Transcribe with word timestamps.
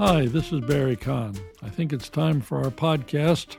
Hi, 0.00 0.24
this 0.24 0.50
is 0.50 0.60
Barry 0.60 0.96
Kahn. 0.96 1.36
I 1.62 1.68
think 1.68 1.92
it's 1.92 2.08
time 2.08 2.40
for 2.40 2.64
our 2.64 2.70
podcast, 2.70 3.58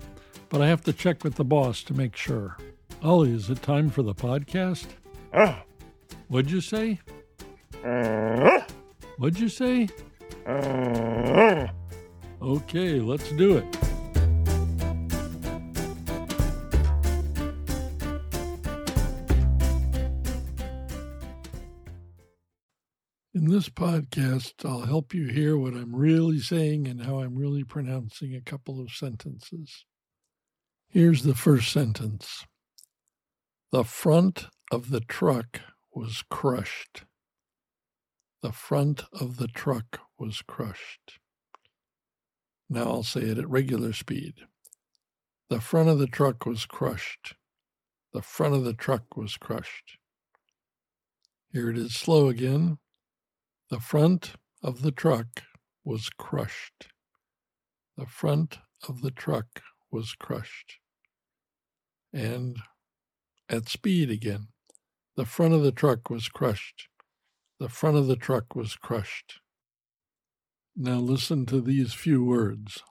but 0.50 0.60
I 0.60 0.66
have 0.70 0.82
to 0.86 0.92
check 0.92 1.24
with 1.24 1.36
the 1.36 1.44
boss 1.44 1.84
to 1.84 1.94
make 1.94 2.16
sure. 2.16 2.58
Ollie, 3.04 3.36
is 3.36 3.52
it 3.52 3.62
time 3.62 3.92
for 3.92 4.02
the 4.02 4.16
podcast? 4.16 4.88
Ah. 5.36 5.62
What'd 6.30 6.50
you 6.50 6.60
say? 6.60 7.00
Ah. 7.86 8.66
What'd 9.20 9.40
you 9.40 9.50
say? 9.50 9.88
Ah. 10.48 11.70
Okay, 12.42 13.00
let's 13.00 13.32
do 13.34 13.58
it. 13.58 13.91
This 23.52 23.68
podcast, 23.68 24.54
I'll 24.64 24.86
help 24.86 25.14
you 25.14 25.28
hear 25.28 25.58
what 25.58 25.74
I'm 25.74 25.94
really 25.94 26.40
saying 26.40 26.88
and 26.88 27.04
how 27.04 27.20
I'm 27.20 27.36
really 27.36 27.66
pronouncing 27.66 28.34
a 28.34 28.40
couple 28.42 28.80
of 28.80 28.92
sentences. 28.92 29.84
Here's 30.88 31.24
the 31.24 31.36
first 31.36 31.72
sentence 31.72 32.46
The 33.72 33.84
front 33.84 34.48
of 34.72 34.90
the 34.90 35.02
truck 35.02 35.60
was 35.94 36.24
crushed. 36.30 37.04
The 38.42 38.54
front 38.54 39.04
of 39.20 39.36
the 39.36 39.50
truck 39.50 40.00
was 40.18 40.42
crushed. 40.42 41.20
Now 42.70 42.84
I'll 42.84 43.04
say 43.04 43.22
it 43.22 43.38
at 43.38 43.50
regular 43.50 43.92
speed. 43.92 44.36
The 45.50 45.60
front 45.60 45.90
of 45.90 46.00
the 46.00 46.08
truck 46.08 46.46
was 46.46 46.66
crushed. 46.66 47.36
The 48.14 48.22
front 48.22 48.56
of 48.56 48.64
the 48.64 48.74
truck 48.74 49.18
was 49.18 49.36
crushed. 49.36 49.98
Here 51.52 51.70
it 51.70 51.78
is 51.78 51.94
slow 51.94 52.30
again. 52.30 52.78
The 53.72 53.80
front 53.80 54.34
of 54.62 54.82
the 54.82 54.92
truck 54.92 55.44
was 55.86 56.10
crushed. 56.10 56.90
The 57.96 58.06
front 58.06 58.58
of 58.86 59.02
the 59.02 59.12
truck 59.12 59.62
was 59.90 60.14
crushed. 60.14 60.80
And 62.12 62.58
at 63.48 63.70
speed 63.70 64.12
again. 64.12 64.50
The 65.16 65.26
front 65.26 65.54
of 65.54 65.64
the 65.64 65.72
truck 65.72 66.10
was 66.10 66.28
crushed. 66.28 66.90
The 67.62 67.70
front 67.70 67.96
of 67.96 68.08
the 68.08 68.18
truck 68.18 68.56
was 68.58 68.76
crushed. 68.76 69.40
Now 70.76 70.98
listen 70.98 71.46
to 71.46 71.62
these 71.62 71.94
few 71.94 72.26
words 72.26 72.84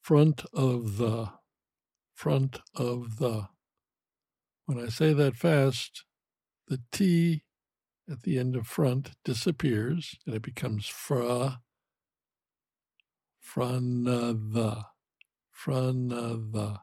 front 0.00 0.44
of 0.54 0.96
the, 0.96 1.28
front 2.14 2.60
of 2.76 3.18
the. 3.18 3.48
When 4.66 4.78
I 4.78 4.90
say 4.90 5.12
that 5.12 5.34
fast, 5.34 6.04
the 6.68 6.80
T 6.92 7.42
at 8.10 8.22
the 8.22 8.38
end 8.38 8.56
of 8.56 8.66
front 8.66 9.12
disappears 9.24 10.16
and 10.26 10.34
it 10.34 10.42
becomes 10.42 10.86
fra, 10.86 11.60
of 14.08 14.52
the, 14.52 14.84
front 15.50 16.12
of 16.12 16.52
the. 16.52 16.78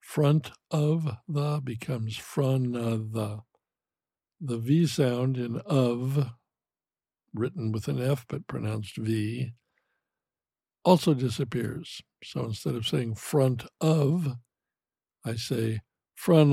Front 0.00 0.52
of 0.70 1.16
the 1.26 1.60
becomes 1.64 2.16
front 2.16 2.76
of 2.76 3.12
the. 3.12 3.40
The 4.40 4.58
V 4.58 4.86
sound 4.86 5.38
in 5.38 5.60
of, 5.64 6.30
written 7.32 7.72
with 7.72 7.88
an 7.88 8.02
F 8.02 8.26
but 8.28 8.46
pronounced 8.46 8.98
V, 8.98 9.52
also 10.84 11.14
disappears. 11.14 12.02
So 12.22 12.44
instead 12.44 12.74
of 12.74 12.86
saying 12.86 13.14
front 13.14 13.64
of, 13.80 14.36
I 15.24 15.36
say 15.36 15.80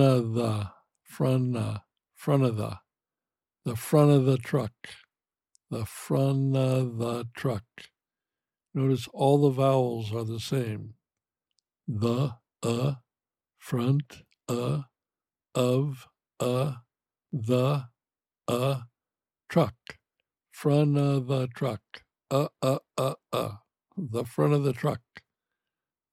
of 0.02 0.34
the, 0.34 0.70
front 1.04 2.44
of 2.44 2.56
the, 2.56 2.78
the 3.66 3.76
front 3.76 4.12
of 4.12 4.26
the 4.26 4.38
truck, 4.38 4.74
the 5.70 5.86
front 5.86 6.56
of 6.56 6.98
the 6.98 7.26
truck. 7.36 7.64
Notice 8.74 9.08
all 9.14 9.42
the 9.42 9.50
vowels 9.50 10.14
are 10.14 10.24
the 10.24 10.40
same. 10.40 10.94
The, 11.88 12.36
uh, 12.64 12.94
front, 13.58 14.24
uh, 14.48 14.84
of, 15.54 16.08
uh, 16.40 16.74
the, 17.32 17.86
uh, 18.48 18.82
truck, 19.50 19.76
front 20.52 20.98
of 20.98 21.28
the 21.28 21.48
truck, 21.48 21.82
uh, 22.30 22.48
uh, 22.62 22.80
uh, 22.98 23.16
uh, 23.34 23.52
the 23.98 24.24
front 24.24 24.54
of 24.54 24.64
the 24.64 24.74
truck. 24.74 25.02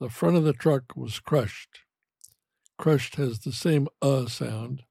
The 0.01 0.11
front 0.11 0.37
of 0.37 0.45
the 0.45 0.53
truck 0.53 0.97
was 0.97 1.21
crushed. 1.21 1.81
Crushed 2.79 3.17
has 3.17 3.41
the 3.41 3.53
same 3.53 3.89
uh 4.01 4.27
sound, 4.27 4.83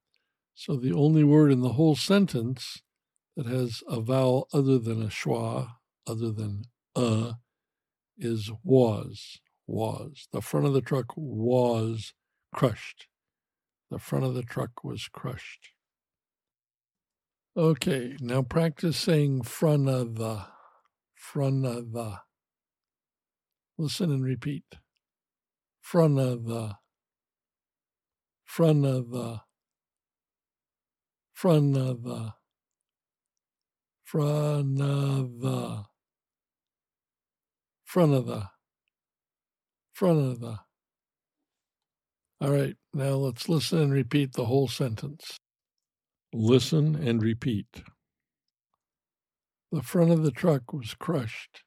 so 0.58 0.76
the 0.76 0.92
only 0.92 1.24
word 1.24 1.52
in 1.52 1.62
the 1.62 1.74
whole 1.74 1.96
sentence 1.96 2.82
that 3.36 3.46
has 3.46 3.84
a 3.88 4.02
vowel 4.02 4.48
other 4.52 4.80
than 4.80 5.04
a 5.04 5.06
schwa, 5.06 5.68
other 6.08 6.32
than 6.32 6.64
uh, 6.96 7.34
is 8.18 8.50
was. 8.64 9.40
Was. 9.68 10.28
The 10.32 10.42
front 10.42 10.66
of 10.66 10.74
the 10.74 10.82
truck 10.82 11.14
was 11.16 12.16
crushed. 12.56 13.06
The 13.92 14.00
front 14.00 14.26
of 14.26 14.34
the 14.34 14.42
truck 14.42 14.84
was 14.84 15.08
crushed. 15.08 15.74
Okay, 17.56 18.16
now 18.20 18.42
practice 18.42 18.98
saying 18.98 19.44
front 19.44 19.88
of 19.88 20.16
the, 20.16 20.44
front 21.14 21.68
of 21.68 21.92
the. 21.92 22.22
Listen 23.78 24.12
and 24.12 24.24
repeat. 24.24 24.64
Front 25.82 26.18
of 26.18 26.46
the, 26.46 26.78
front 28.44 28.86
of 28.86 29.12
the, 29.12 29.42
front 31.38 31.78
of 31.78 32.02
the, 32.02 32.34
front 34.04 34.82
of 34.82 35.40
the, 35.40 35.84
front 37.86 38.14
of 38.16 38.26
the, 38.26 38.50
front 39.94 40.18
of 40.18 40.40
the. 40.40 40.58
All 42.42 42.50
right, 42.50 42.76
now 42.92 43.12
let's 43.12 43.48
listen 43.48 43.78
and 43.78 43.94
repeat 43.94 44.34
the 44.34 44.46
whole 44.46 44.68
sentence. 44.68 45.38
Listen 46.34 46.96
and 46.96 47.22
repeat. 47.22 47.84
The 49.72 49.84
front 49.84 50.10
of 50.10 50.24
the 50.24 50.32
truck 50.32 50.74
was 50.74 50.96
crushed. 50.96 51.62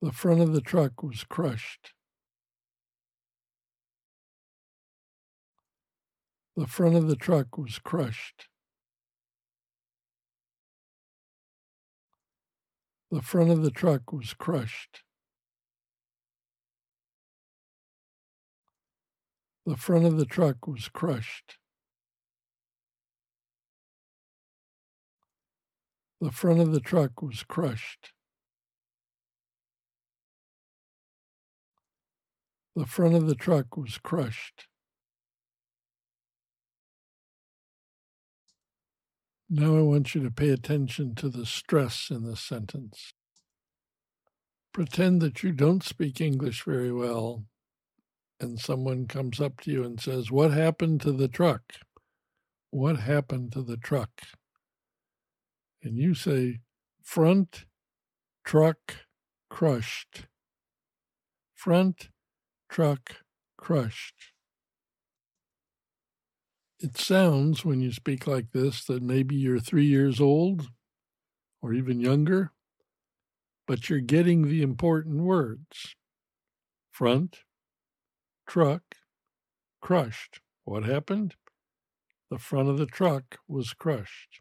The 0.00 0.12
front 0.12 0.40
of 0.40 0.54
the 0.54 0.62
truck 0.62 1.02
was 1.02 1.22
crushed. 1.22 1.92
The 6.54 6.66
front 6.66 6.96
of 6.96 7.08
the 7.08 7.16
truck 7.16 7.56
was 7.56 7.78
crushed. 7.78 8.48
The 13.10 13.22
front 13.22 13.50
of 13.50 13.62
the 13.62 13.70
truck 13.70 14.12
was 14.12 14.34
crushed. 14.34 15.02
The 19.64 19.76
front 19.76 20.04
of 20.04 20.18
the 20.18 20.26
truck 20.26 20.66
was 20.66 20.88
crushed. 20.88 21.56
The 26.20 26.30
front 26.30 26.60
of 26.60 26.72
the 26.72 26.80
truck 26.80 27.22
was 27.22 27.44
crushed. 27.44 28.12
The 32.76 32.86
front 32.86 33.14
of 33.14 33.26
the 33.26 33.34
truck 33.34 33.76
was 33.76 33.96
crushed. 33.96 34.66
Now 39.54 39.76
I 39.76 39.82
want 39.82 40.14
you 40.14 40.22
to 40.22 40.30
pay 40.30 40.48
attention 40.48 41.14
to 41.16 41.28
the 41.28 41.44
stress 41.44 42.08
in 42.10 42.24
this 42.24 42.40
sentence. 42.40 43.12
Pretend 44.72 45.20
that 45.20 45.42
you 45.42 45.52
don't 45.52 45.82
speak 45.84 46.22
English 46.22 46.64
very 46.64 46.90
well 46.90 47.44
and 48.40 48.58
someone 48.58 49.06
comes 49.06 49.42
up 49.42 49.60
to 49.60 49.70
you 49.70 49.84
and 49.84 50.00
says, 50.00 50.30
What 50.30 50.52
happened 50.52 51.02
to 51.02 51.12
the 51.12 51.28
truck? 51.28 51.74
What 52.70 53.00
happened 53.00 53.52
to 53.52 53.60
the 53.60 53.76
truck? 53.76 54.22
And 55.82 55.98
you 55.98 56.14
say, 56.14 56.60
Front 57.02 57.66
truck 58.46 59.04
crushed. 59.50 60.28
Front 61.54 62.08
truck 62.70 63.16
crushed. 63.58 64.31
It 66.82 66.98
sounds, 66.98 67.64
when 67.64 67.80
you 67.80 67.92
speak 67.92 68.26
like 68.26 68.50
this, 68.50 68.84
that 68.86 69.04
maybe 69.04 69.36
you're 69.36 69.60
three 69.60 69.86
years 69.86 70.20
old 70.20 70.68
or 71.62 71.72
even 71.72 72.00
younger, 72.00 72.50
but 73.68 73.88
you're 73.88 74.00
getting 74.00 74.48
the 74.48 74.62
important 74.62 75.22
words. 75.22 75.94
Front 76.90 77.42
truck 78.48 78.82
crushed. 79.80 80.40
What 80.64 80.82
happened? 80.82 81.36
The 82.30 82.38
front 82.38 82.68
of 82.68 82.78
the 82.78 82.86
truck 82.86 83.38
was 83.46 83.74
crushed. 83.74 84.40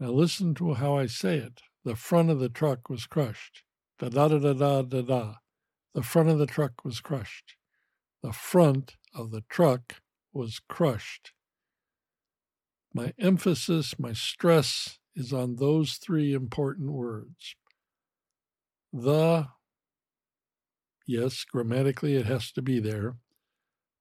Now 0.00 0.08
listen 0.08 0.54
to 0.56 0.74
how 0.74 0.96
I 0.96 1.06
say 1.06 1.36
it. 1.36 1.60
The 1.84 1.94
front 1.94 2.30
of 2.30 2.40
the 2.40 2.48
truck 2.48 2.90
was 2.90 3.06
crushed. 3.06 3.62
Da 4.00 4.08
da 4.08 4.26
da 4.26 4.38
da 4.38 4.52
da 4.54 4.82
da 4.82 5.02
da. 5.02 5.34
The 5.94 6.02
front 6.02 6.30
of 6.30 6.38
the 6.38 6.46
truck 6.46 6.84
was 6.84 7.00
crushed. 7.00 7.54
The 8.24 8.32
front 8.32 8.96
of 9.14 9.30
the 9.30 9.44
truck 9.48 9.99
was 10.32 10.60
crushed. 10.68 11.32
My 12.92 13.12
emphasis, 13.18 13.98
my 13.98 14.12
stress 14.12 14.98
is 15.14 15.32
on 15.32 15.56
those 15.56 15.94
three 15.94 16.32
important 16.32 16.92
words. 16.92 17.54
The, 18.92 19.48
yes, 21.06 21.44
grammatically 21.44 22.16
it 22.16 22.26
has 22.26 22.50
to 22.52 22.62
be 22.62 22.80
there, 22.80 23.16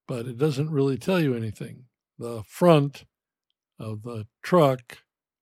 but 0.08 0.26
it 0.26 0.38
doesn't 0.38 0.72
really 0.72 0.98
tell 0.98 1.20
you 1.20 1.36
anything. 1.36 1.86
The 2.18 2.44
front 2.48 3.06
of 3.80 4.04
the 4.04 4.26
truck 4.42 5.00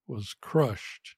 was 0.07 0.35
crushed. 0.41 1.15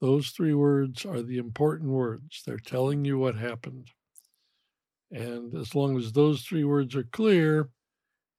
Those 0.00 0.28
three 0.28 0.54
words 0.54 1.06
are 1.06 1.22
the 1.22 1.38
important 1.38 1.90
words. 1.90 2.42
They're 2.44 2.58
telling 2.58 3.04
you 3.04 3.18
what 3.18 3.36
happened. 3.36 3.88
And 5.10 5.54
as 5.54 5.74
long 5.74 5.96
as 5.96 6.12
those 6.12 6.42
three 6.42 6.64
words 6.64 6.94
are 6.96 7.04
clear, 7.04 7.70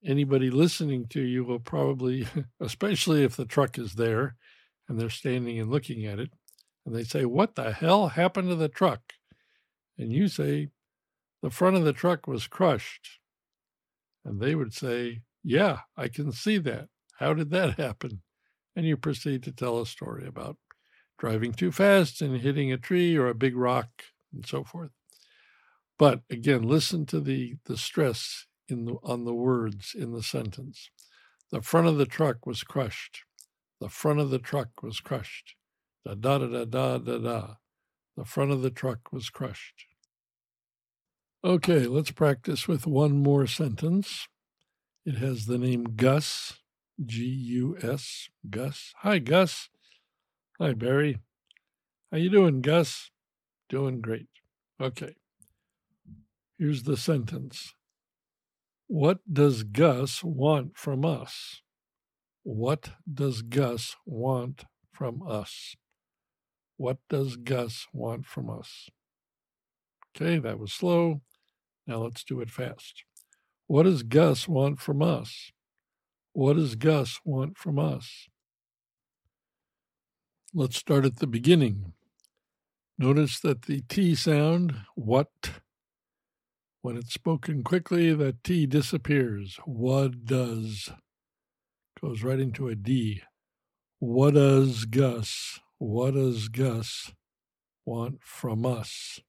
anybody 0.06 0.50
listening 0.50 1.08
to 1.08 1.22
you 1.22 1.44
will 1.44 1.60
probably, 1.60 2.28
especially 2.60 3.24
if 3.24 3.36
the 3.36 3.46
truck 3.46 3.78
is 3.78 3.96
there 3.96 4.36
and 4.88 5.00
they're 5.00 5.10
standing 5.10 5.60
and 5.60 5.70
looking 5.70 6.06
at 6.06 6.20
it, 6.20 6.32
and 6.86 6.96
they 6.96 7.04
say, 7.04 7.26
What 7.26 7.56
the 7.56 7.72
hell 7.72 8.10
happened 8.10 8.50
to 8.50 8.56
the 8.56 8.70
truck? 8.70 9.14
And 9.98 10.12
you 10.12 10.28
say, 10.28 10.70
The 11.42 11.50
front 11.50 11.76
of 11.76 11.84
the 11.84 11.94
truck 11.94 12.28
was 12.28 12.48
crushed. 12.48 13.20
And 14.24 14.40
they 14.40 14.56
would 14.56 14.74
say, 14.74 15.22
Yeah, 15.44 15.80
I 15.98 16.08
can 16.08 16.32
see 16.32 16.58
that. 16.60 16.90
How 17.20 17.34
did 17.34 17.50
that 17.52 17.80
happen? 17.80 18.22
And 18.76 18.86
you 18.86 18.98
proceed 18.98 19.44
to 19.44 19.52
tell 19.52 19.82
a 19.82 19.86
story 19.86 20.28
about 20.28 20.58
driving 21.18 21.54
too 21.54 21.72
fast 21.72 22.22
and 22.22 22.42
hitting 22.42 22.72
a 22.72 22.78
tree 22.78 23.16
or 23.16 23.28
a 23.28 23.36
big 23.36 23.56
rock 23.56 23.90
and 24.34 24.46
so 24.46 24.64
forth. 24.64 24.92
But 25.98 26.22
again, 26.30 26.64
listen 26.64 27.06
to 27.08 27.22
the, 27.22 27.56
the 27.66 27.78
stress 27.78 28.48
in 28.68 28.86
the, 28.86 28.96
on 29.04 29.26
the 29.26 29.34
words 29.34 29.96
in 29.98 30.14
the 30.14 30.24
sentence. 30.24 30.90
The 31.52 31.62
front 31.62 31.88
of 31.88 31.98
the 31.98 32.06
truck 32.06 32.46
was 32.46 32.64
crushed. 32.64 33.24
The 33.80 33.90
front 33.90 34.20
of 34.20 34.30
the 34.30 34.40
truck 34.40 34.82
was 34.82 35.00
crushed. 35.00 35.56
Da 36.06 36.16
da 36.16 36.38
da 36.38 36.48
da 36.48 36.66
da 36.66 36.98
da 36.98 37.18
da. 37.18 37.48
The 38.18 38.26
front 38.26 38.52
of 38.52 38.62
the 38.62 38.70
truck 38.70 39.12
was 39.12 39.30
crushed. 39.30 39.86
Okay, 41.44 41.86
let's 41.86 42.12
practice 42.12 42.68
with 42.68 42.88
one 42.88 43.22
more 43.22 43.46
sentence. 43.46 44.28
It 45.06 45.18
has 45.18 45.46
the 45.46 45.60
name 45.60 45.96
Gus, 45.96 46.60
G 47.06 47.24
U 47.24 47.78
S, 47.82 48.30
Gus. 48.50 48.94
Hi, 49.00 49.20
Gus. 49.20 49.70
Hi, 50.60 50.74
Barry. 50.74 51.20
How 52.12 52.18
you 52.18 52.30
doing, 52.30 52.62
Gus? 52.62 53.12
Doing 53.70 54.02
great. 54.02 54.28
Okay. 54.82 55.16
Here's 56.58 56.84
the 56.84 56.98
sentence. 56.98 57.74
What 58.88 59.20
does 59.32 59.64
Gus 59.64 60.24
want 60.24 60.78
from 60.78 61.04
us? 61.06 61.62
What 62.44 62.92
does 63.12 63.42
Gus 63.42 63.96
want 64.06 64.66
from 64.92 65.22
us? 65.28 65.76
What 66.78 66.98
does 67.10 67.38
Gus 67.38 67.88
want 67.94 68.26
from 68.26 68.50
us? 68.50 68.90
Okay, 70.16 70.38
that 70.38 70.60
was 70.60 70.72
slow. 70.72 71.22
Now 71.88 71.98
let's 71.98 72.24
do 72.24 72.42
it 72.42 72.52
fast. 72.52 73.04
What 73.68 73.84
does 73.84 74.04
Gus 74.04 74.48
want 74.48 74.80
from 74.80 75.02
us? 75.02 75.52
What 76.34 76.54
does 76.56 76.76
Gus 76.76 77.20
want 77.26 77.58
from 77.58 77.80
us? 77.80 78.28
Let's 80.54 80.78
start 80.78 81.06
at 81.06 81.18
the 81.18 81.28
beginning. 81.28 81.94
Notice 82.98 83.40
that 83.40 83.64
the 83.64 83.82
T 83.90 84.16
sound, 84.16 84.76
what, 84.96 85.30
when 86.86 86.98
it's 86.98 87.16
spoken 87.16 87.64
quickly, 87.64 88.14
that 88.14 88.44
T 88.44 88.68
disappears. 88.68 89.58
What 89.66 90.24
does 90.24 90.92
goes 92.00 92.22
right 92.22 92.40
into 92.40 92.68
a 92.68 92.76
D. 92.76 93.24
What 93.98 94.36
does 94.36 94.86
Gus, 94.86 95.60
what 95.80 96.14
does 96.14 96.48
Gus 96.48 97.12
want 97.88 98.20
from 98.22 98.68
us? 98.68 99.20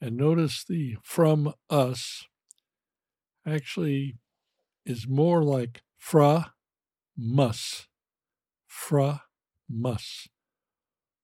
And 0.00 0.16
notice 0.16 0.64
the 0.66 0.96
from 1.02 1.52
us 1.68 2.24
actually 3.46 4.16
is 4.86 5.06
more 5.06 5.42
like 5.42 5.82
fra 5.98 6.54
mus. 7.14 7.88
Fra 8.66 9.24
mus. 9.68 10.28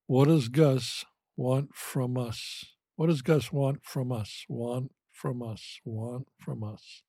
What 0.06 0.28
does 0.28 0.48
Gus 0.48 1.06
want 1.34 1.74
from 1.74 2.18
us? 2.18 2.66
What 2.96 3.06
does 3.06 3.22
Gus 3.22 3.50
want 3.50 3.86
from 3.86 4.12
us? 4.12 4.44
Want 4.50 4.90
from 5.14 5.42
us? 5.42 5.80
Want 5.84 6.28
from 6.38 6.62
us? 6.62 7.02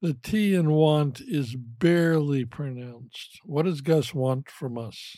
The 0.00 0.14
T 0.14 0.54
in 0.54 0.70
want 0.70 1.20
is 1.20 1.56
barely 1.56 2.44
pronounced. 2.44 3.40
What 3.44 3.64
does 3.64 3.80
Gus 3.80 4.14
want 4.14 4.50
from 4.50 4.78
us? 4.78 5.16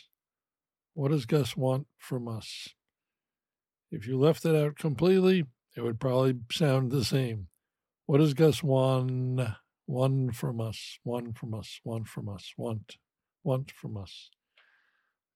What 0.94 1.10
does 1.10 1.26
Gus 1.26 1.56
want 1.56 1.86
from 1.98 2.26
us? 2.26 2.68
If 3.90 4.06
you 4.06 4.18
left 4.18 4.44
it 4.44 4.56
out 4.56 4.76
completely, 4.76 5.44
it 5.76 5.82
would 5.82 6.00
probably 6.00 6.36
sound 6.50 6.90
the 6.90 7.04
same. 7.04 7.48
What 8.06 8.18
does 8.18 8.34
Gus 8.34 8.62
want? 8.62 9.40
One 9.86 10.32
from 10.32 10.60
us, 10.60 10.98
one 11.04 11.32
from 11.32 11.54
us, 11.54 11.80
one 11.84 12.04
from 12.04 12.28
us, 12.28 12.52
want, 12.56 12.96
want 13.44 13.70
from 13.70 13.96
us. 13.96 14.30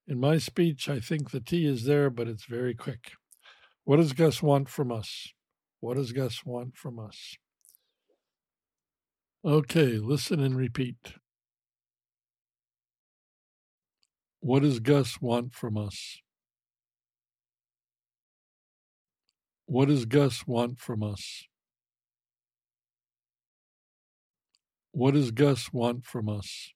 In 0.09 0.19
my 0.19 0.39
speech, 0.39 0.89
I 0.89 0.99
think 0.99 1.31
the 1.31 1.41
T 1.41 1.67
is 1.67 1.85
there, 1.85 2.11
but 2.11 2.27
it's 2.27 2.47
very 2.47 2.75
quick. 2.75 3.13
What 3.85 3.99
does 3.99 4.13
Gus 4.13 4.43
want 4.43 4.69
from 4.69 4.91
us? 4.91 5.33
What 5.81 5.97
does 5.97 6.13
Gus 6.13 6.45
want 6.45 6.77
from 6.77 6.99
us? 6.99 7.37
Okay, 9.43 9.97
listen 9.97 10.39
and 10.39 10.55
repeat. 10.55 11.15
What 14.41 14.63
does 14.63 14.81
Gus 14.81 15.21
want 15.21 15.55
from 15.55 15.79
us? 15.79 16.21
What 19.65 19.89
does 19.89 20.05
Gus 20.05 20.47
want 20.47 20.79
from 20.79 21.03
us? 21.03 21.45
What 24.93 25.15
does 25.15 25.31
Gus 25.31 25.73
want 25.73 26.05
from 26.05 26.29
us? 26.29 26.73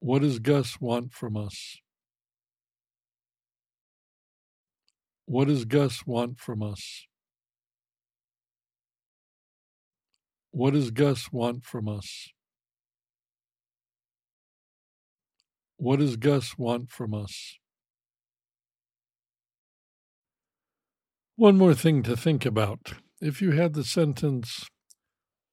What 0.00 0.22
does 0.22 0.40
Gus 0.40 0.80
want 0.80 1.12
from 1.12 1.36
us? 1.36 1.78
What 5.32 5.48
does 5.48 5.64
Gus 5.64 6.06
want 6.06 6.38
from 6.38 6.62
us? 6.62 7.06
What 10.50 10.74
does 10.74 10.90
Gus 10.90 11.32
want 11.32 11.64
from 11.64 11.88
us? 11.88 12.28
What 15.78 16.00
does 16.00 16.18
Gus 16.18 16.58
want 16.58 16.90
from 16.90 17.14
us? 17.14 17.56
One 21.36 21.56
more 21.56 21.72
thing 21.72 22.02
to 22.02 22.14
think 22.14 22.44
about. 22.44 22.92
If 23.22 23.40
you 23.40 23.52
had 23.52 23.72
the 23.72 23.84
sentence, 23.84 24.66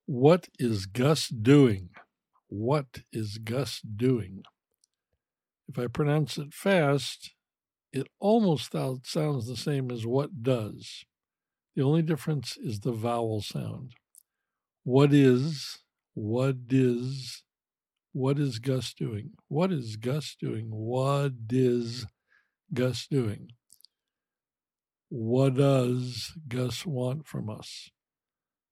What 0.05 0.49
is 0.59 0.87
Gus 0.87 1.29
doing? 1.29 1.91
What 2.49 3.03
is 3.13 3.37
Gus 3.37 3.79
doing? 3.79 4.43
If 5.69 5.79
I 5.79 5.87
pronounce 5.87 6.37
it 6.37 6.53
fast, 6.53 7.31
it 7.91 8.07
almost 8.19 8.71
sounds 8.71 9.47
the 9.47 9.57
same 9.57 9.91
as 9.91 10.05
what 10.05 10.43
does. 10.43 11.05
The 11.75 11.83
only 11.83 12.01
difference 12.01 12.57
is 12.57 12.81
the 12.81 12.91
vowel 12.91 13.41
sound. 13.41 13.93
What 14.83 15.13
is, 15.13 15.79
what 16.13 16.55
is, 16.69 17.43
what 18.11 18.39
is 18.39 18.59
Gus 18.59 18.93
doing? 18.93 19.31
What 19.47 19.71
is 19.71 19.95
Gus 19.95 20.35
doing? 20.39 20.67
What 20.71 21.33
is 21.49 22.05
Gus 22.73 23.07
doing? 23.07 23.49
What 25.09 25.55
does 25.55 26.33
Gus 26.47 26.85
want 26.85 27.27
from 27.27 27.49
us? 27.49 27.89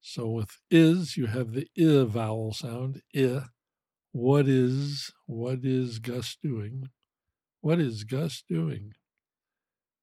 So 0.02 0.28
with 0.28 0.60
is, 0.70 1.18
you 1.18 1.26
have 1.26 1.54
the 1.54 1.68
i 1.78 2.06
vowel 2.06 2.54
sound, 2.54 3.02
i. 3.16 3.42
What 4.12 4.48
is, 4.48 5.12
what 5.26 5.60
is 5.64 6.00
Gus 6.00 6.38
doing? 6.42 6.90
What 7.62 7.80
is 7.80 8.04
Gus 8.04 8.44
doing? 8.48 8.94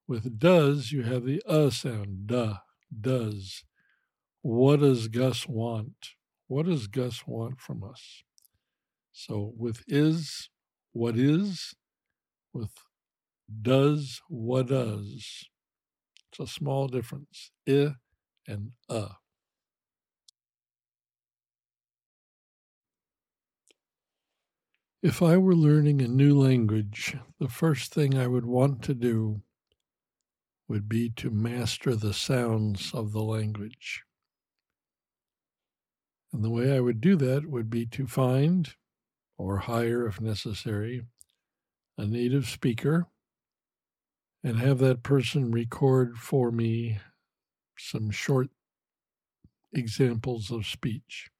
With 0.09 0.39
does, 0.39 0.93
you 0.93 1.03
have 1.03 1.25
the 1.25 1.43
uh 1.47 1.71
sound, 1.71 2.27
duh, 2.27 2.59
does. 3.01 3.65
What 4.43 4.81
does 4.81 5.09
Gus 5.09 5.49
want? 5.49 6.11
What 6.49 6.67
does 6.67 6.87
Gus 6.89 7.27
want 7.27 7.61
from 7.61 7.85
us? 7.85 8.23
So 9.13 9.53
with 9.57 9.83
is, 9.89 10.51
what 10.93 11.17
is? 11.19 11.75
With 12.53 12.73
does, 13.63 14.23
what 14.29 14.69
does? 14.69 15.49
It's 16.33 16.41
a 16.41 16.47
small 16.47 16.89
difference, 16.89 17.51
i 17.69 17.95
and 18.49 18.73
uh. 18.89 19.09
If 25.03 25.21
I 25.23 25.37
were 25.37 25.55
learning 25.55 26.01
a 26.01 26.09
new 26.09 26.39
language, 26.39 27.17
the 27.39 27.49
first 27.49 27.93
thing 27.93 28.17
I 28.17 28.27
would 28.27 28.47
want 28.47 28.83
to 28.85 28.95
do 28.95 29.43
would 30.69 30.89
be 30.89 31.11
to 31.11 31.31
master 31.31 31.95
the 31.95 32.15
sounds 32.15 32.93
of 32.95 33.13
the 33.13 33.23
language. 33.23 34.03
And 36.33 36.43
the 36.43 36.51
way 36.51 36.75
I 36.75 36.81
would 36.81 37.01
do 37.01 37.17
that 37.17 37.47
would 37.47 37.71
be 37.71 37.87
to 37.87 38.07
find 38.07 38.75
or 39.37 39.59
hire, 39.59 40.07
if 40.07 40.21
necessary, 40.21 41.03
a 41.97 42.07
native 42.07 42.49
speaker 42.49 43.07
and 44.43 44.59
have 44.59 44.79
that 44.79 45.03
person 45.03 45.51
record 45.51 46.19
for 46.19 46.51
me 46.51 46.99
some 47.79 48.11
short 48.11 48.49
examples 49.73 50.51
of 50.51 50.67
speech. 50.67 51.31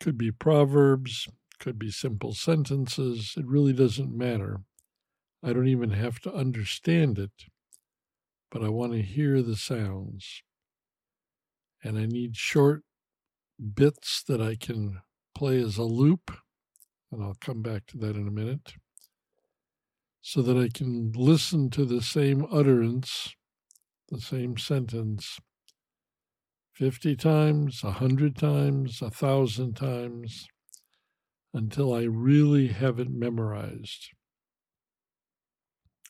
Could 0.00 0.16
be 0.16 0.30
proverbs, 0.32 1.28
could 1.58 1.78
be 1.78 1.90
simple 1.90 2.32
sentences. 2.32 3.34
It 3.36 3.46
really 3.46 3.72
doesn't 3.72 4.16
matter. 4.16 4.62
I 5.42 5.52
don't 5.52 5.68
even 5.68 5.90
have 5.90 6.20
to 6.20 6.32
understand 6.32 7.18
it, 7.18 7.30
but 8.50 8.62
I 8.62 8.68
want 8.68 8.92
to 8.92 9.02
hear 9.02 9.42
the 9.42 9.56
sounds. 9.56 10.42
And 11.82 11.98
I 11.98 12.06
need 12.06 12.36
short 12.36 12.82
bits 13.74 14.22
that 14.24 14.40
I 14.40 14.56
can 14.56 15.00
play 15.34 15.60
as 15.60 15.76
a 15.76 15.84
loop, 15.84 16.30
and 17.10 17.22
I'll 17.22 17.36
come 17.40 17.62
back 17.62 17.86
to 17.86 17.98
that 17.98 18.16
in 18.16 18.26
a 18.26 18.32
minute, 18.32 18.74
so 20.20 20.42
that 20.42 20.58
I 20.58 20.68
can 20.68 21.12
listen 21.14 21.70
to 21.70 21.84
the 21.84 22.02
same 22.02 22.46
utterance, 22.50 23.34
the 24.08 24.20
same 24.20 24.58
sentence, 24.58 25.38
50 26.72 27.16
times, 27.16 27.82
a 27.82 27.88
100 27.88 28.36
times, 28.36 29.00
a 29.00 29.06
1,000 29.06 29.74
times, 29.74 30.46
until 31.52 31.92
I 31.92 32.02
really 32.02 32.68
have 32.68 32.98
it 32.98 33.10
memorized. 33.10 34.10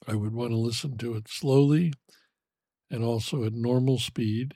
I 0.06 0.14
would 0.14 0.32
want 0.32 0.50
to 0.50 0.56
listen 0.56 0.96
to 0.98 1.14
it 1.14 1.28
slowly 1.28 1.92
and 2.90 3.04
also 3.04 3.44
at 3.44 3.52
normal 3.52 3.98
speed. 3.98 4.54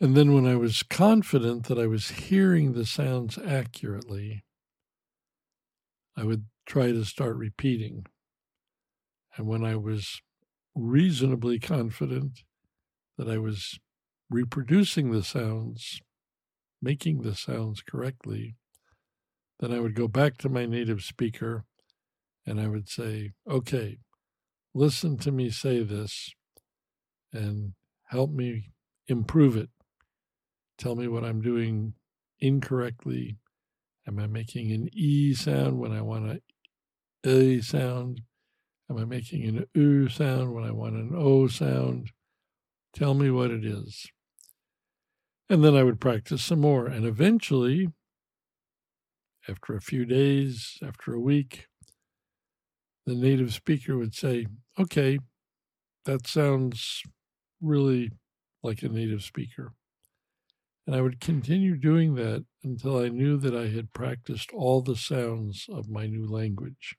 And 0.00 0.16
then, 0.16 0.34
when 0.34 0.46
I 0.46 0.56
was 0.56 0.82
confident 0.82 1.66
that 1.66 1.78
I 1.78 1.86
was 1.86 2.10
hearing 2.10 2.72
the 2.72 2.84
sounds 2.84 3.38
accurately, 3.38 4.44
I 6.16 6.24
would 6.24 6.46
try 6.66 6.92
to 6.92 7.04
start 7.04 7.36
repeating. 7.36 8.06
And 9.36 9.46
when 9.46 9.64
I 9.64 9.76
was 9.76 10.20
reasonably 10.74 11.58
confident 11.58 12.42
that 13.16 13.28
I 13.28 13.38
was 13.38 13.78
reproducing 14.28 15.12
the 15.12 15.22
sounds, 15.22 16.00
making 16.82 17.22
the 17.22 17.34
sounds 17.34 17.80
correctly, 17.80 18.56
then 19.60 19.72
I 19.72 19.80
would 19.80 19.94
go 19.94 20.08
back 20.08 20.36
to 20.38 20.48
my 20.48 20.66
native 20.66 21.02
speaker 21.02 21.64
and 22.46 22.60
I 22.60 22.68
would 22.68 22.88
say, 22.88 23.30
okay, 23.48 23.98
listen 24.74 25.16
to 25.18 25.30
me 25.30 25.50
say 25.50 25.82
this 25.82 26.30
and 27.32 27.72
help 28.08 28.30
me 28.30 28.70
improve 29.06 29.56
it. 29.56 29.70
Tell 30.76 30.96
me 30.96 31.06
what 31.06 31.24
I'm 31.24 31.40
doing 31.40 31.94
incorrectly. 32.40 33.36
Am 34.06 34.18
I 34.18 34.26
making 34.26 34.72
an 34.72 34.88
E 34.92 35.32
sound 35.34 35.78
when 35.78 35.92
I 35.92 36.02
want 36.02 36.30
an 36.30 36.40
A 37.24 37.60
sound? 37.60 38.22
Am 38.90 38.98
I 38.98 39.04
making 39.04 39.44
an 39.44 39.66
U 39.74 40.08
sound 40.08 40.52
when 40.52 40.64
I 40.64 40.70
want 40.70 40.94
an 40.94 41.12
O 41.14 41.46
sound? 41.46 42.10
Tell 42.92 43.14
me 43.14 43.30
what 43.30 43.50
it 43.50 43.64
is. 43.64 44.06
And 45.48 45.64
then 45.64 45.76
I 45.76 45.82
would 45.82 46.00
practice 46.00 46.44
some 46.44 46.60
more. 46.60 46.86
And 46.86 47.06
eventually, 47.06 47.88
after 49.48 49.74
a 49.74 49.80
few 49.80 50.04
days, 50.04 50.78
after 50.82 51.14
a 51.14 51.20
week, 51.20 51.66
the 53.06 53.14
native 53.14 53.52
speaker 53.54 53.96
would 53.96 54.14
say, 54.14 54.46
Okay, 54.78 55.18
that 56.04 56.26
sounds 56.26 57.02
really 57.60 58.10
like 58.62 58.82
a 58.82 58.88
native 58.88 59.22
speaker. 59.22 59.74
And 60.86 60.94
I 60.94 61.00
would 61.00 61.20
continue 61.20 61.76
doing 61.76 62.14
that 62.16 62.44
until 62.62 62.98
I 62.98 63.08
knew 63.08 63.38
that 63.38 63.54
I 63.54 63.68
had 63.68 63.92
practiced 63.92 64.52
all 64.52 64.82
the 64.82 64.96
sounds 64.96 65.66
of 65.68 65.88
my 65.88 66.06
new 66.06 66.26
language. 66.26 66.96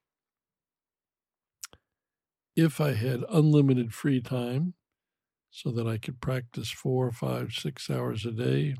If 2.56 2.82
I 2.82 2.94
had 2.94 3.24
unlimited 3.30 3.94
free 3.94 4.22
time, 4.22 4.74
so 5.52 5.72
that 5.72 5.88
I 5.88 5.98
could 5.98 6.20
practice 6.22 6.70
four, 6.70 7.12
five, 7.12 7.54
six 7.54 7.90
hours 7.90 8.26
a 8.26 8.32
day, 8.32 8.76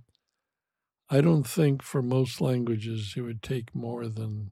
I 1.10 1.22
don't 1.22 1.48
think 1.48 1.82
for 1.82 2.02
most 2.02 2.42
languages 2.42 3.14
it 3.16 3.22
would 3.22 3.42
take 3.42 3.74
more 3.74 4.08
than 4.08 4.52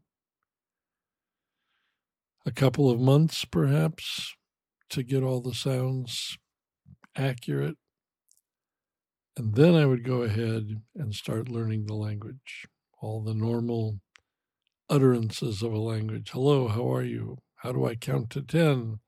a 2.45 2.51
couple 2.51 2.89
of 2.89 2.99
months, 2.99 3.45
perhaps, 3.45 4.33
to 4.89 5.03
get 5.03 5.23
all 5.23 5.41
the 5.41 5.53
sounds 5.53 6.37
accurate. 7.15 7.77
And 9.37 9.55
then 9.55 9.75
I 9.75 9.85
would 9.85 10.03
go 10.03 10.23
ahead 10.23 10.81
and 10.95 11.15
start 11.15 11.49
learning 11.49 11.85
the 11.87 11.95
language, 11.95 12.67
all 13.01 13.23
the 13.23 13.33
normal 13.33 13.99
utterances 14.89 15.63
of 15.63 15.73
a 15.73 15.79
language. 15.79 16.29
Hello, 16.31 16.67
how 16.67 16.93
are 16.93 17.03
you? 17.03 17.37
How 17.57 17.71
do 17.71 17.85
I 17.85 17.95
count 17.95 18.29
to 18.31 18.41
10? 18.41 18.99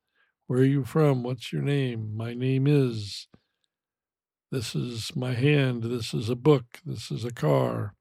Where 0.47 0.59
are 0.59 0.63
you 0.63 0.83
from? 0.83 1.23
What's 1.23 1.51
your 1.51 1.61
name? 1.61 2.15
My 2.15 2.33
name 2.33 2.67
is. 2.67 3.27
This 4.51 4.73
is 4.75 5.15
my 5.15 5.33
hand. 5.33 5.83
This 5.83 6.13
is 6.13 6.29
a 6.29 6.35
book. 6.35 6.63
This 6.85 7.11
is 7.11 7.25
a 7.25 7.33
car. 7.33 7.93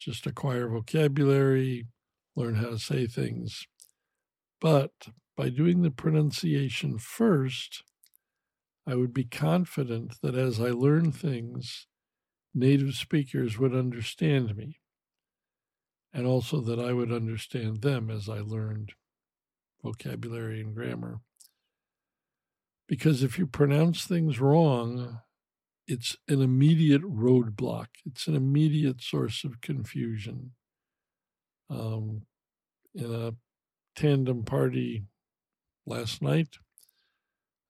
Just 0.00 0.26
acquire 0.26 0.68
vocabulary, 0.68 1.86
learn 2.34 2.54
how 2.56 2.70
to 2.70 2.78
say 2.78 3.06
things. 3.06 3.66
But 4.60 4.92
by 5.36 5.48
doing 5.48 5.82
the 5.82 5.90
pronunciation 5.90 6.98
first, 6.98 7.82
I 8.86 8.94
would 8.94 9.14
be 9.14 9.24
confident 9.24 10.14
that 10.22 10.34
as 10.34 10.60
I 10.60 10.70
learn 10.70 11.12
things, 11.12 11.86
native 12.54 12.94
speakers 12.94 13.58
would 13.58 13.74
understand 13.74 14.56
me, 14.56 14.80
and 16.12 16.26
also 16.26 16.60
that 16.60 16.78
I 16.78 16.92
would 16.92 17.12
understand 17.12 17.82
them 17.82 18.10
as 18.10 18.28
I 18.28 18.40
learned 18.40 18.92
vocabulary 19.82 20.60
and 20.60 20.74
grammar. 20.74 21.20
Because 22.86 23.22
if 23.22 23.38
you 23.38 23.46
pronounce 23.46 24.04
things 24.04 24.40
wrong, 24.40 25.20
it's 25.86 26.16
an 26.28 26.42
immediate 26.42 27.02
roadblock, 27.02 27.86
it's 28.04 28.26
an 28.26 28.34
immediate 28.34 29.00
source 29.00 29.44
of 29.44 29.60
confusion. 29.60 30.52
Um, 31.70 32.22
in 32.94 33.14
a 33.14 33.32
tandem 34.00 34.42
party 34.42 35.04
last 35.84 36.22
night, 36.22 36.56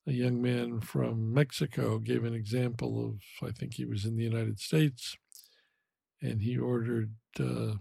a 0.07 0.13
young 0.13 0.41
man 0.41 0.81
from 0.81 1.35
Mexico 1.35 1.99
gave 1.99 2.25
an 2.25 2.35
example 2.35 3.05
of, 3.05 3.49
I 3.49 3.51
think 3.51 3.75
he 3.75 3.85
was 3.85 4.05
in 4.05 4.17
the 4.17 4.23
United 4.23 4.61
States, 4.61 5.17
and 6.23 6.41
he 6.43 6.57
ordered, 6.57 7.15
uh, 7.41 7.75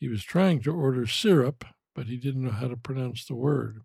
he 0.00 0.08
was 0.08 0.24
trying 0.24 0.60
to 0.62 0.74
order 0.74 1.06
syrup, 1.06 1.64
but 1.94 2.06
he 2.06 2.16
didn't 2.16 2.42
know 2.42 2.50
how 2.50 2.66
to 2.66 2.76
pronounce 2.76 3.24
the 3.24 3.36
word. 3.36 3.82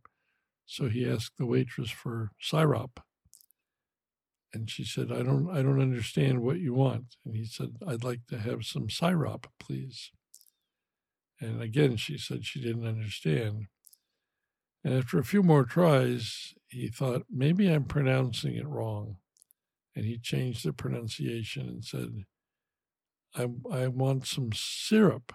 So 0.66 0.90
he 0.90 1.08
asked 1.08 1.38
the 1.38 1.46
waitress 1.46 1.92
for 1.92 2.32
syrup. 2.42 3.00
And 4.56 4.72
she 4.72 4.86
said, 4.86 5.12
I 5.12 5.22
don't 5.22 5.50
I 5.52 5.62
don't 5.62 5.82
understand 5.82 6.42
what 6.42 6.60
you 6.60 6.74
want. 6.74 7.18
And 7.26 7.36
he 7.36 7.46
said, 7.46 7.76
I'd 7.86 8.06
like 8.06 8.22
to 8.30 8.40
have 8.40 8.64
some 8.64 8.90
syrup, 8.90 9.48
please. 9.60 10.12
And 11.40 11.62
again 11.62 11.98
she 11.98 12.18
said 12.18 12.46
she 12.46 12.62
didn't 12.62 12.88
understand. 12.88 13.68
And 14.84 14.94
after 14.94 15.18
a 15.18 15.24
few 15.24 15.42
more 15.42 15.66
tries, 15.66 16.54
he 16.68 16.88
thought, 16.88 17.24
maybe 17.30 17.68
I'm 17.68 17.86
pronouncing 17.86 18.56
it 18.56 18.68
wrong. 18.68 19.18
And 19.96 20.06
he 20.06 20.18
changed 20.20 20.66
the 20.66 20.74
pronunciation 20.74 21.68
and 21.68 21.84
said, 21.84 22.26
I, 23.36 23.48
I 23.72 23.88
want 23.88 24.28
some 24.28 24.52
syrup. 24.54 25.34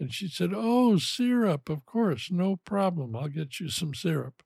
And 0.00 0.12
she 0.12 0.28
said, 0.28 0.52
Oh, 0.54 0.96
syrup, 0.96 1.68
of 1.68 1.84
course, 1.84 2.30
no 2.30 2.56
problem. 2.64 3.16
I'll 3.16 3.28
get 3.28 3.60
you 3.60 3.68
some 3.68 3.94
syrup. 3.94 4.42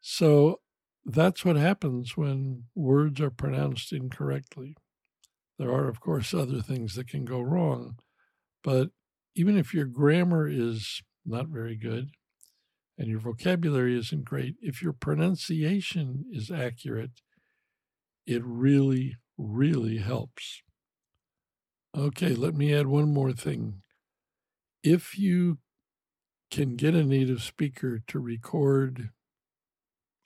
So 0.00 0.60
that's 1.04 1.44
what 1.44 1.56
happens 1.56 2.16
when 2.16 2.64
words 2.74 3.20
are 3.20 3.30
pronounced 3.30 3.92
incorrectly. 3.92 4.76
There 5.58 5.70
are, 5.70 5.88
of 5.88 6.00
course, 6.00 6.34
other 6.34 6.60
things 6.60 6.94
that 6.94 7.08
can 7.08 7.24
go 7.24 7.40
wrong, 7.40 7.98
but 8.62 8.90
even 9.34 9.56
if 9.56 9.74
your 9.74 9.86
grammar 9.86 10.48
is 10.48 11.02
not 11.24 11.48
very 11.48 11.76
good, 11.76 12.10
and 12.96 13.08
your 13.08 13.18
vocabulary 13.18 13.98
isn't 13.98 14.24
great, 14.24 14.54
if 14.60 14.80
your 14.80 14.92
pronunciation 14.92 16.24
is 16.30 16.50
accurate, 16.50 17.20
it 18.26 18.42
really, 18.44 19.16
really 19.36 19.98
helps. 19.98 20.62
Okay, 21.96 22.34
let 22.34 22.54
me 22.54 22.74
add 22.74 22.86
one 22.86 23.12
more 23.12 23.32
thing. 23.32 23.82
If 24.82 25.18
you 25.18 25.58
can 26.50 26.76
get 26.76 26.94
a 26.94 27.04
native 27.04 27.42
speaker 27.42 28.00
to 28.06 28.18
record 28.18 29.10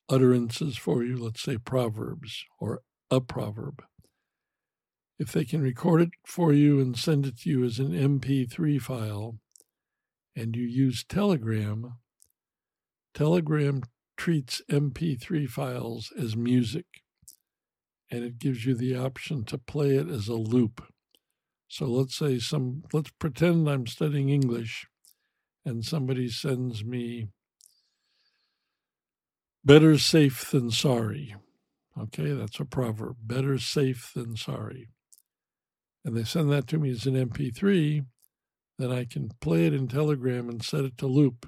utterances 0.09 0.77
for 0.77 1.03
you, 1.03 1.17
let's 1.17 1.43
say 1.43 1.59
proverbs 1.59 2.45
or 2.59 2.83
a 3.11 3.21
proverb, 3.21 3.83
if 5.18 5.32
they 5.32 5.44
can 5.44 5.60
record 5.62 6.00
it 6.02 6.10
for 6.26 6.52
you 6.52 6.80
and 6.80 6.96
send 6.96 7.26
it 7.26 7.38
to 7.40 7.50
you 7.50 7.64
as 7.64 7.78
an 7.78 7.90
MP3 7.92 8.80
file, 8.80 9.37
and 10.37 10.54
you 10.56 10.64
use 10.64 11.04
Telegram, 11.04 11.94
Telegram 13.14 13.82
treats 14.16 14.62
MP3 14.70 15.48
files 15.48 16.12
as 16.18 16.37
music. 16.37 16.87
and 18.10 18.25
it 18.25 18.38
gives 18.38 18.64
you 18.64 18.75
the 18.75 18.96
option 18.96 19.44
to 19.44 19.58
play 19.58 19.96
it 19.96 20.08
as 20.08 20.28
a 20.28 20.34
loop. 20.34 20.82
So 21.68 21.87
let's 21.87 22.16
say 22.16 22.38
some, 22.38 22.82
let's 22.92 23.10
pretend 23.18 23.68
I'm 23.68 23.87
studying 23.87 24.30
English 24.30 24.87
and 25.64 25.84
somebody 25.84 26.28
sends 26.30 26.84
me 26.84 27.28
better 29.64 29.98
safe 29.98 30.50
than 30.50 30.70
sorry. 30.70 31.34
Okay, 31.98 32.32
that's 32.32 32.60
a 32.60 32.64
proverb 32.64 33.16
better 33.22 33.58
safe 33.58 34.12
than 34.14 34.37
sorry. 34.37 34.88
And 36.05 36.17
they 36.17 36.25
send 36.25 36.50
that 36.50 36.67
to 36.69 36.78
me 36.78 36.90
as 36.90 37.07
an 37.07 37.14
MP3, 37.14 38.05
then 38.78 38.93
I 38.93 39.05
can 39.05 39.31
play 39.40 39.67
it 39.67 39.75
in 39.75 39.88
Telegram 39.88 40.49
and 40.49 40.62
set 40.62 40.85
it 40.85 40.97
to 40.99 41.07
loop, 41.07 41.47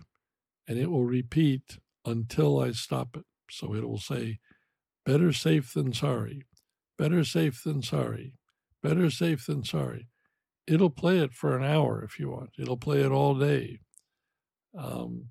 and 0.66 0.78
it 0.78 0.90
will 0.90 1.04
repeat 1.04 1.78
until 2.04 2.60
I 2.60 2.72
stop 2.72 3.16
it. 3.16 3.24
So 3.50 3.74
it 3.74 3.88
will 3.88 3.98
say, 3.98 4.38
better 5.06 5.32
safe 5.32 5.72
than 5.72 5.92
sorry, 5.92 6.42
better 6.98 7.24
safe 7.24 7.62
than 7.64 7.82
sorry, 7.82 8.34
better 8.82 9.10
safe 9.10 9.46
than 9.46 9.64
sorry. 9.64 10.08
It'll 10.66 10.90
play 10.90 11.18
it 11.18 11.32
for 11.32 11.56
an 11.56 11.64
hour 11.64 12.02
if 12.04 12.18
you 12.18 12.30
want, 12.30 12.50
it'll 12.58 12.76
play 12.76 13.00
it 13.00 13.12
all 13.12 13.34
day. 13.34 13.78
Um, 14.76 15.26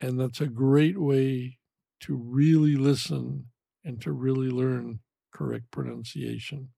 and 0.00 0.20
that's 0.20 0.40
a 0.40 0.48
great 0.48 1.00
way 1.00 1.58
to 2.00 2.14
really 2.14 2.76
listen 2.76 3.46
and 3.84 4.00
to 4.02 4.12
really 4.12 4.50
learn 4.50 5.00
correct 5.32 5.70
pronunciation. 5.70 6.70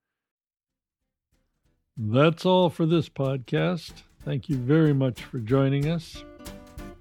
That's 2.00 2.46
all 2.46 2.70
for 2.70 2.86
this 2.86 3.08
podcast. 3.08 3.90
Thank 4.24 4.48
you 4.48 4.56
very 4.56 4.92
much 4.92 5.24
for 5.24 5.40
joining 5.40 5.88
us. 5.88 6.22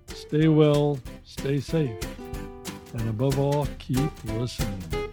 Stay 0.08 0.48
well, 0.48 1.00
stay 1.24 1.60
safe, 1.60 2.00
and 2.94 3.08
above 3.08 3.38
all, 3.38 3.68
keep 3.78 4.12
listening. 4.24 5.07